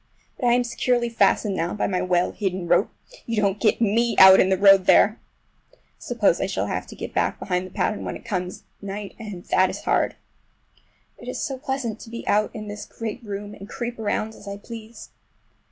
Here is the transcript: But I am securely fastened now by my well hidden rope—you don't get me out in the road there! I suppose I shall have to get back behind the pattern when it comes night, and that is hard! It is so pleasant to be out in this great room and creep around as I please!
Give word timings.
But 0.39 0.47
I 0.47 0.53
am 0.53 0.63
securely 0.63 1.09
fastened 1.09 1.55
now 1.55 1.75
by 1.75 1.85
my 1.85 2.01
well 2.01 2.31
hidden 2.31 2.67
rope—you 2.67 3.39
don't 3.39 3.59
get 3.59 3.79
me 3.79 4.15
out 4.17 4.39
in 4.39 4.49
the 4.49 4.57
road 4.57 4.87
there! 4.87 5.19
I 5.71 5.77
suppose 5.99 6.41
I 6.41 6.47
shall 6.47 6.65
have 6.65 6.87
to 6.87 6.95
get 6.95 7.13
back 7.13 7.37
behind 7.37 7.67
the 7.67 7.71
pattern 7.71 8.03
when 8.03 8.15
it 8.15 8.25
comes 8.25 8.63
night, 8.81 9.13
and 9.19 9.43
that 9.51 9.69
is 9.69 9.81
hard! 9.83 10.15
It 11.19 11.27
is 11.27 11.39
so 11.43 11.55
pleasant 11.59 11.99
to 11.99 12.09
be 12.09 12.27
out 12.27 12.49
in 12.55 12.67
this 12.67 12.87
great 12.87 13.23
room 13.23 13.53
and 13.53 13.69
creep 13.69 13.99
around 13.99 14.29
as 14.33 14.47
I 14.47 14.57
please! 14.57 15.09